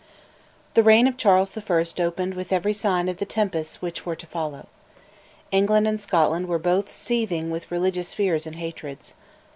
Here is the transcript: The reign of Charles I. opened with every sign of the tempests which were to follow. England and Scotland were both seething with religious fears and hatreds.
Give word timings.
The 0.73 0.81
reign 0.81 1.05
of 1.05 1.15
Charles 1.15 1.55
I. 1.55 2.01
opened 2.03 2.33
with 2.33 2.51
every 2.51 2.73
sign 2.73 3.07
of 3.07 3.17
the 3.17 3.23
tempests 3.27 3.83
which 3.83 4.03
were 4.03 4.15
to 4.15 4.25
follow. 4.25 4.65
England 5.51 5.87
and 5.87 6.01
Scotland 6.01 6.47
were 6.47 6.57
both 6.57 6.91
seething 6.91 7.51
with 7.51 7.69
religious 7.69 8.15
fears 8.15 8.47
and 8.47 8.55
hatreds. 8.55 9.13